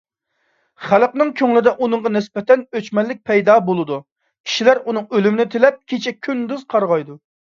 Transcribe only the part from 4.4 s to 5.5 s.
كىشىلەر ئۇنىڭ ئۆلۈمىنى